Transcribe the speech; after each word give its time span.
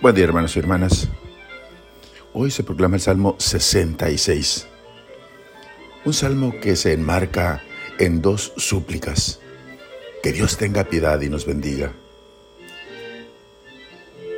Buen 0.00 0.14
día, 0.14 0.26
hermanos 0.26 0.54
y 0.54 0.60
hermanas. 0.60 1.08
Hoy 2.32 2.52
se 2.52 2.62
proclama 2.62 2.94
el 2.94 3.02
Salmo 3.02 3.34
66. 3.36 4.68
Un 6.04 6.14
salmo 6.14 6.54
que 6.60 6.76
se 6.76 6.92
enmarca 6.92 7.64
en 7.98 8.22
dos 8.22 8.52
súplicas. 8.56 9.40
Que 10.22 10.30
Dios 10.30 10.56
tenga 10.56 10.84
piedad 10.84 11.20
y 11.20 11.28
nos 11.28 11.46
bendiga. 11.46 11.92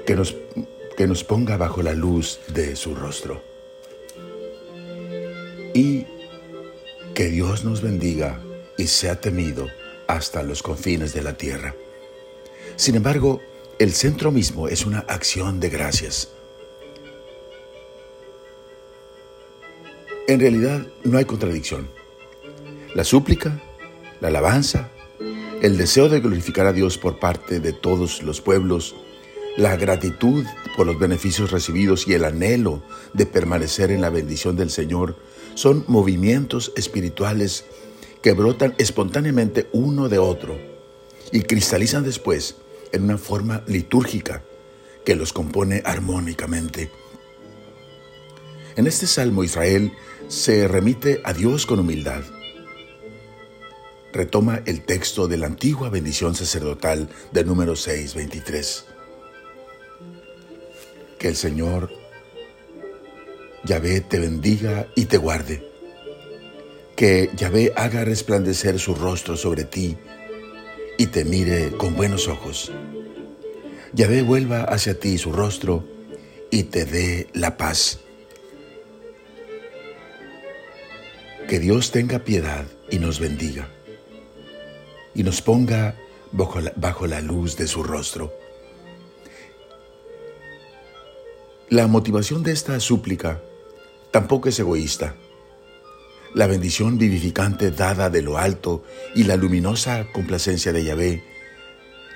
Que 0.07 0.17
nos, 0.17 0.35
que 0.97 1.07
nos 1.07 1.25
ponga 1.25 1.59
bajo 1.59 1.83
la 1.83 1.93
luz 1.93 2.41
de 2.49 2.75
su 2.75 2.95
rostro. 2.95 3.45
Y 5.75 6.07
que 7.13 7.29
Dios 7.29 7.67
nos 7.67 7.83
bendiga 7.83 8.41
y 8.79 8.87
sea 8.87 9.21
temido 9.21 9.67
hasta 10.07 10.43
los 10.43 10.63
confines 10.63 11.13
de 11.13 11.23
la 11.23 11.35
tierra. 11.35 11.75
Sin 12.77 12.95
embargo, 12.95 13.43
el 13.81 13.95
centro 13.95 14.31
mismo 14.31 14.69
es 14.69 14.85
una 14.85 14.99
acción 15.09 15.59
de 15.59 15.71
gracias. 15.71 16.29
En 20.29 20.39
realidad 20.39 20.87
no 21.03 21.17
hay 21.17 21.25
contradicción. 21.25 21.89
La 22.95 23.05
súplica, 23.05 23.59
la 24.21 24.29
alabanza, 24.29 24.91
el 25.63 25.79
deseo 25.79 26.11
de 26.11 26.21
glorificar 26.21 26.67
a 26.67 26.75
Dios 26.75 26.99
por 26.99 27.19
parte 27.19 27.59
de 27.59 27.73
todos 27.73 28.23
los 28.23 28.43
pueblos, 28.43 28.97
la 29.57 29.77
gratitud 29.77 30.45
por 30.77 30.87
los 30.87 30.99
beneficios 30.99 31.51
recibidos 31.51 32.07
y 32.07 32.13
el 32.13 32.27
anhelo 32.27 32.83
de 33.15 33.25
permanecer 33.25 33.91
en 33.91 34.03
la 34.03 34.11
bendición 34.11 34.57
del 34.57 34.69
Señor 34.69 35.17
son 35.55 35.85
movimientos 35.89 36.71
espirituales 36.77 37.65
que 38.21 38.35
brotan 38.35 38.75
espontáneamente 38.77 39.71
uno 39.73 40.11
de 40.11 40.19
otro 40.19 40.59
y 41.33 41.41
cristalizan 41.45 42.05
después 42.05 42.57
en 42.93 43.05
una 43.05 43.19
forma 43.19 43.63
litúrgica 43.67 44.43
que 45.05 45.15
los 45.15 45.33
compone 45.33 45.83
armónicamente. 45.85 46.91
En 48.77 48.87
este 48.87 49.07
salmo 49.07 49.45
Israel 49.45 49.93
se 50.29 50.69
remite 50.69 51.21
a 51.25 51.33
Dios 51.33 51.67
con 51.67 51.81
humildad. 51.81 52.23
Retoma 54.13 54.63
el 54.67 54.83
texto 54.83 55.29
de 55.29 55.37
la 55.37 55.47
antigua 55.47 55.89
bendición 55.89 56.35
sacerdotal 56.35 57.09
de 57.33 57.45
número 57.45 57.77
623. 57.77 58.87
Que 61.19 61.29
el 61.29 61.37
Señor 61.37 61.91
Yahvé 63.65 64.01
te 64.01 64.19
bendiga 64.19 64.89
y 64.97 65.07
te 65.07 65.17
guarde. 65.17 65.69
Que 66.97 67.31
Yahvé 67.37 67.73
haga 67.77 68.05
resplandecer 68.05 68.79
su 68.79 68.95
rostro 68.95 69.37
sobre 69.37 69.65
ti 69.65 69.97
y 71.01 71.07
te 71.07 71.25
mire 71.25 71.73
con 71.79 71.97
buenos 71.97 72.29
ojos. 72.29 72.71
Yahvé 73.95 74.21
vuelva 74.21 74.65
hacia 74.65 75.01
ti 75.01 75.17
su 75.17 75.33
rostro 75.33 75.83
y 76.51 76.65
te 76.65 76.85
dé 76.85 77.27
la 77.33 77.57
paz. 77.57 78.01
Que 81.49 81.59
Dios 81.59 81.91
tenga 81.91 82.19
piedad 82.19 82.67
y 82.91 82.99
nos 82.99 83.19
bendiga 83.19 83.67
y 85.15 85.23
nos 85.23 85.41
ponga 85.41 85.97
bajo 86.33 86.61
la, 86.61 86.75
bajo 86.77 87.07
la 87.07 87.23
luz 87.23 87.57
de 87.57 87.67
su 87.67 87.83
rostro. 87.83 88.35
La 91.71 91.87
motivación 91.87 92.43
de 92.43 92.53
esta 92.53 92.79
súplica 92.79 93.41
tampoco 94.11 94.51
es 94.51 94.59
egoísta 94.59 95.17
la 96.35 96.47
bendición 96.47 96.99
vivificante 96.99 97.71
dada 97.71 98.11
de 98.11 98.23
lo 98.23 98.39
alto 98.39 98.85
y 99.15 99.25
la 99.25 99.37
luminosa 99.37 100.07
complacencia 100.13 100.73
de 100.73 100.85
Yahvé 100.85 101.31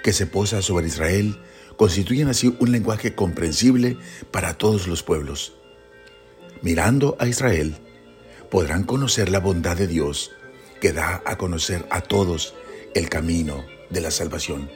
que 0.04 0.12
se 0.12 0.26
posa 0.26 0.60
sobre 0.60 0.86
Israel 0.86 1.40
constituyen 1.78 2.28
así 2.28 2.54
un 2.60 2.70
lenguaje 2.70 3.14
comprensible 3.14 3.96
para 4.30 4.58
todos 4.58 4.86
los 4.86 5.02
pueblos. 5.02 5.54
Mirando 6.60 7.16
a 7.18 7.26
Israel, 7.26 7.74
podrán 8.50 8.84
conocer 8.84 9.30
la 9.30 9.40
bondad 9.40 9.76
de 9.76 9.86
Dios 9.86 10.30
que 10.80 10.92
da 10.92 11.22
a 11.24 11.38
conocer 11.38 11.86
a 11.90 12.02
todos 12.02 12.54
el 12.94 13.08
camino 13.08 13.64
de 13.88 14.02
la 14.02 14.10
salvación. 14.10 14.70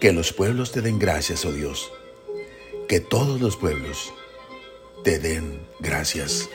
Que 0.00 0.12
los 0.12 0.32
pueblos 0.32 0.70
te 0.70 0.80
den 0.80 1.00
gracias, 1.00 1.44
oh 1.44 1.52
Dios. 1.52 1.90
Que 2.88 3.00
todos 3.00 3.40
los 3.40 3.56
pueblos 3.56 4.12
te 5.02 5.18
den 5.18 5.60
gracias. 5.80 6.48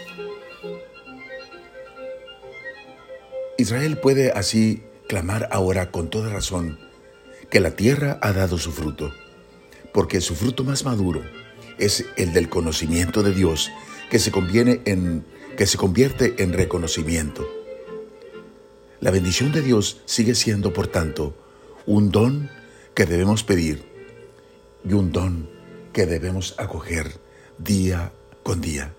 Israel 3.58 3.98
puede 3.98 4.32
así 4.32 4.84
clamar 5.08 5.50
ahora 5.52 5.90
con 5.90 6.10
toda 6.10 6.30
razón 6.30 6.78
que 7.50 7.60
la 7.60 7.72
tierra 7.72 8.20
ha 8.22 8.32
dado 8.32 8.60
su 8.60 8.72
fruto, 8.72 9.12
porque 9.94 10.22
su 10.22 10.36
fruto 10.36 10.64
más 10.64 10.86
maduro 10.86 11.24
es 11.80 12.06
el 12.18 12.34
del 12.34 12.50
conocimiento 12.50 13.24
de 13.24 13.34
Dios 13.34 13.72
que 14.12 14.20
se, 14.20 14.32
conviene 14.32 14.82
en, 14.86 15.26
que 15.58 15.66
se 15.66 15.78
convierte 15.78 16.36
en 16.38 16.54
reconocimiento. 16.54 17.48
La 19.00 19.12
bendición 19.12 19.52
de 19.52 19.62
Dios 19.62 20.02
sigue 20.06 20.36
siendo, 20.36 20.72
por 20.72 20.88
tanto, 20.88 21.36
un 21.88 22.12
don 22.12 22.50
que 22.94 23.06
debemos 23.06 23.44
pedir 23.44 23.84
y 24.88 24.94
un 24.94 25.12
don 25.12 25.50
que 25.94 26.06
debemos 26.06 26.54
acoger 26.58 27.20
día 27.58 28.12
con 28.44 28.62
día 28.62 28.97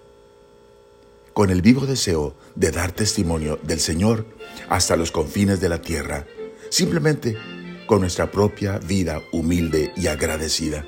con 1.38 1.50
el 1.50 1.62
vivo 1.62 1.86
deseo 1.86 2.34
de 2.56 2.72
dar 2.72 2.90
testimonio 2.90 3.60
del 3.62 3.78
Señor 3.78 4.26
hasta 4.68 4.96
los 4.96 5.12
confines 5.12 5.60
de 5.60 5.68
la 5.68 5.80
tierra, 5.80 6.26
simplemente 6.68 7.38
con 7.86 8.00
nuestra 8.00 8.28
propia 8.32 8.78
vida 8.78 9.22
humilde 9.30 9.92
y 9.94 10.08
agradecida. 10.08 10.84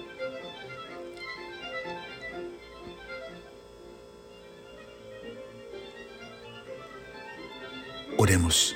Oremos. 8.16 8.74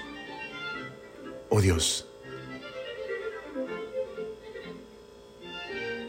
Oh 1.48 1.60
Dios, 1.60 2.06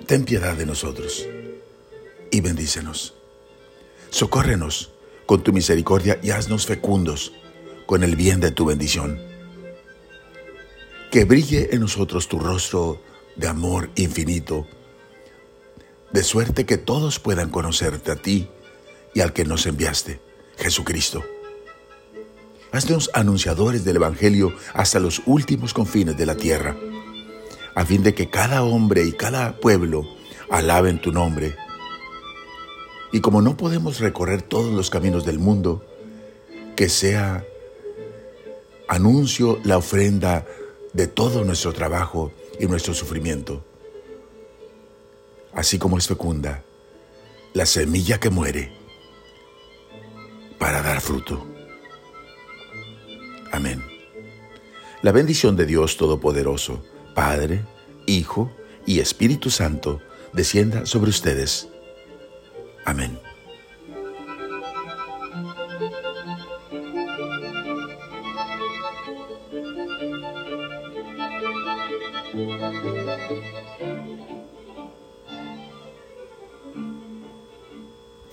ten 0.05 0.25
piedad 0.25 0.55
de 0.55 0.67
nosotros 0.67 1.25
y 2.29 2.39
bendícenos. 2.41 3.15
Socórrenos 4.11 4.94
con 5.25 5.43
tu 5.43 5.51
misericordia 5.53 6.19
y 6.21 6.31
haznos 6.31 6.65
fecundos 6.65 7.33
con 7.85 8.03
el 8.03 8.15
bien 8.15 8.39
de 8.39 8.51
tu 8.51 8.65
bendición. 8.65 9.19
Que 11.11 11.25
brille 11.25 11.69
en 11.71 11.81
nosotros 11.81 12.27
tu 12.27 12.39
rostro 12.39 13.01
de 13.35 13.47
amor 13.47 13.89
infinito, 13.95 14.67
de 16.11 16.23
suerte 16.23 16.65
que 16.65 16.77
todos 16.77 17.19
puedan 17.19 17.49
conocerte 17.49 18.11
a 18.11 18.15
ti 18.15 18.49
y 19.13 19.21
al 19.21 19.33
que 19.33 19.45
nos 19.45 19.65
enviaste, 19.65 20.19
Jesucristo. 20.57 21.23
Haznos 22.71 23.09
anunciadores 23.13 23.85
del 23.85 23.97
Evangelio 23.97 24.53
hasta 24.73 24.99
los 24.99 25.21
últimos 25.25 25.73
confines 25.73 26.17
de 26.17 26.25
la 26.25 26.35
tierra, 26.35 26.75
a 27.73 27.85
fin 27.85 28.03
de 28.03 28.13
que 28.13 28.29
cada 28.29 28.63
hombre 28.63 29.03
y 29.05 29.13
cada 29.13 29.57
pueblo 29.57 30.05
alaben 30.49 31.01
tu 31.01 31.11
nombre 31.11 31.55
y 33.15 33.21
como 33.21 33.41
no 33.41 33.55
podemos 33.55 34.01
recorrer 34.01 34.41
todos 34.41 34.73
los 34.73 34.89
caminos 34.89 35.25
del 35.25 35.39
mundo, 35.39 35.85
que 36.75 36.89
sea 36.89 37.45
anuncio 38.89 39.57
la 39.63 39.77
ofrenda 39.77 40.45
de 40.91 41.07
todo 41.07 41.45
nuestro 41.45 41.71
trabajo 41.71 42.33
y 42.59 42.65
nuestro 42.65 42.93
sufrimiento. 42.93 43.63
Así 45.53 45.79
como 45.79 45.97
es 45.97 46.09
fecunda 46.09 46.65
la 47.53 47.65
semilla 47.65 48.19
que 48.19 48.29
muere 48.29 48.73
para 50.59 50.81
dar 50.81 50.99
fruto. 50.99 51.47
Amén. 53.53 53.81
La 55.01 55.13
bendición 55.13 55.55
de 55.55 55.65
Dios 55.65 55.95
Todopoderoso, 55.95 56.83
Padre, 57.13 57.63
Hijo 58.07 58.51
y 58.85 58.99
Espíritu 58.99 59.51
Santo, 59.51 60.01
descienda 60.33 60.85
sobre 60.85 61.11
ustedes 61.11 61.69
Amén. 62.85 63.19